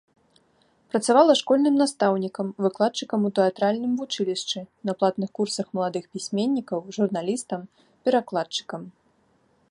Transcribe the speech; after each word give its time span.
Працавала 0.91 1.33
школьным 1.41 1.75
настаўнікам, 1.81 2.47
выкладчыкам 2.65 3.27
у 3.27 3.29
тэатральным 3.39 3.93
вучылішчы, 3.99 4.59
на 4.91 4.95
платных 5.01 5.29
курсах 5.39 5.67
маладых 5.77 6.03
пісьменнікаў, 6.15 6.79
журналістам, 6.97 7.61
перакладчыкам. 8.09 8.81